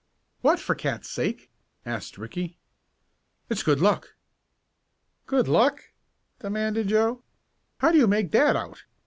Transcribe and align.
"What, 0.41 0.59
for 0.59 0.73
cats' 0.73 1.11
sake?" 1.11 1.51
asked 1.85 2.17
Ricky. 2.17 2.57
"It's 3.51 3.61
good 3.61 3.79
luck!" 3.79 4.15
"Good 5.27 5.47
luck?" 5.47 5.91
demanded 6.39 6.87
Joe. 6.87 7.23
"How 7.77 7.91
do 7.91 7.99
you 7.99 8.07
make 8.07 8.31
that 8.31 8.55
out? 8.55 8.85